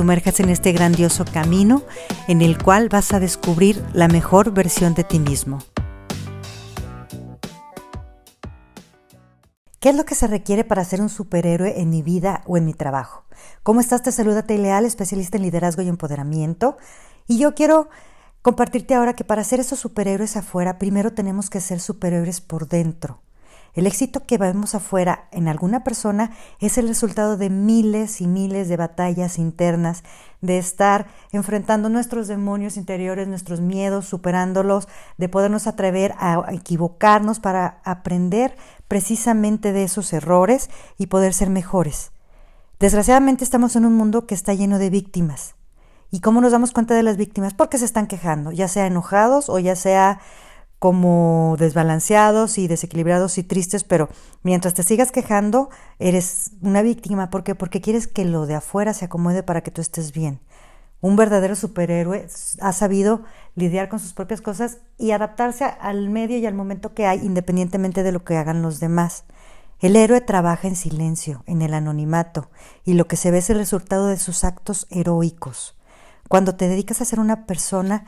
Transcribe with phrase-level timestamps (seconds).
[0.00, 1.82] sumerjas en este grandioso camino
[2.26, 5.58] en el cual vas a descubrir la mejor versión de ti mismo.
[9.78, 12.64] ¿Qué es lo que se requiere para ser un superhéroe en mi vida o en
[12.64, 13.26] mi trabajo?
[13.62, 14.02] ¿Cómo estás?
[14.02, 16.78] Te saluda Leal, especialista en liderazgo y empoderamiento.
[17.26, 17.90] Y yo quiero
[18.40, 23.20] compartirte ahora que para ser esos superhéroes afuera, primero tenemos que ser superhéroes por dentro.
[23.74, 28.68] El éxito que vemos afuera en alguna persona es el resultado de miles y miles
[28.68, 30.02] de batallas internas,
[30.40, 37.80] de estar enfrentando nuestros demonios interiores, nuestros miedos, superándolos, de podernos atrever a equivocarnos para
[37.84, 38.56] aprender
[38.88, 42.10] precisamente de esos errores y poder ser mejores.
[42.80, 45.54] Desgraciadamente estamos en un mundo que está lleno de víctimas.
[46.10, 47.54] ¿Y cómo nos damos cuenta de las víctimas?
[47.54, 50.18] Porque se están quejando, ya sea enojados o ya sea
[50.80, 54.08] como desbalanceados y desequilibrados y tristes, pero
[54.42, 57.28] mientras te sigas quejando, eres una víctima.
[57.28, 57.54] ¿Por qué?
[57.54, 60.40] Porque quieres que lo de afuera se acomode para que tú estés bien.
[61.02, 62.26] Un verdadero superhéroe
[62.60, 63.22] ha sabido
[63.56, 68.02] lidiar con sus propias cosas y adaptarse al medio y al momento que hay, independientemente
[68.02, 69.24] de lo que hagan los demás.
[69.80, 72.48] El héroe trabaja en silencio, en el anonimato,
[72.86, 75.76] y lo que se ve es el resultado de sus actos heroicos.
[76.28, 78.06] Cuando te dedicas a ser una persona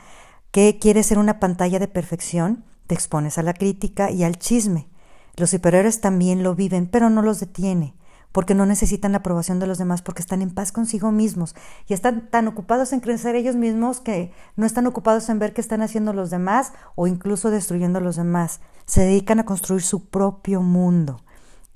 [0.53, 4.87] que quiere ser una pantalla de perfección, te expones a la crítica y al chisme.
[5.35, 7.95] Los superhéroes también lo viven, pero no los detiene,
[8.31, 11.55] porque no necesitan la aprobación de los demás, porque están en paz consigo mismos
[11.87, 15.61] y están tan ocupados en crecer ellos mismos que no están ocupados en ver qué
[15.61, 18.61] están haciendo los demás o incluso destruyendo a los demás.
[18.85, 21.22] Se dedican a construir su propio mundo.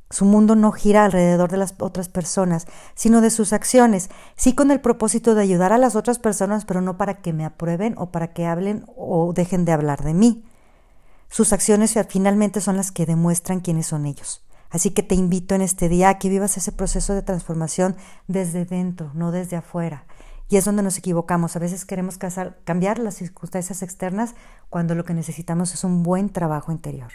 [0.10, 4.72] Su mundo no gira alrededor de las otras personas, sino de sus acciones, sí con
[4.72, 8.12] el propósito de ayudar a las otras personas, pero no para que me aprueben o
[8.12, 10.46] para que hablen o dejen de hablar de mí.
[11.30, 14.46] Sus acciones finalmente son las que demuestran quiénes son ellos.
[14.70, 17.96] Así que te invito en este día a que vivas ese proceso de transformación
[18.28, 20.06] desde dentro, no desde afuera.
[20.50, 21.56] Y es donde nos equivocamos.
[21.56, 22.18] A veces queremos
[22.64, 24.36] cambiar las circunstancias externas
[24.70, 27.12] cuando lo que necesitamos es un buen trabajo interior.